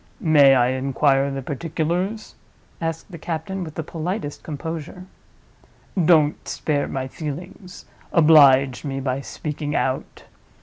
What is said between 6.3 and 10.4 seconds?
spare my feelings; oblige me by speaking out.